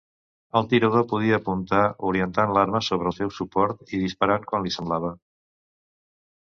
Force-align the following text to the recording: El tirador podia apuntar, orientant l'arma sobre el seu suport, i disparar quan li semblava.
El 0.59 0.69
tirador 0.69 1.03
podia 1.11 1.35
apuntar, 1.41 1.83
orientant 2.13 2.55
l'arma 2.57 2.83
sobre 2.89 3.13
el 3.13 3.17
seu 3.19 3.33
suport, 3.39 3.87
i 3.95 4.01
disparar 4.07 4.43
quan 4.49 4.69
li 4.69 4.77
semblava. 4.79 5.15